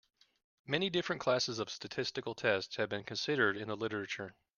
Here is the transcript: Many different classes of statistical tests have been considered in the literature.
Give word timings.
Many 0.65 0.89
different 0.89 1.21
classes 1.21 1.59
of 1.59 1.69
statistical 1.69 2.33
tests 2.33 2.77
have 2.77 2.89
been 2.89 3.03
considered 3.03 3.55
in 3.55 3.67
the 3.67 3.77
literature. 3.77 4.35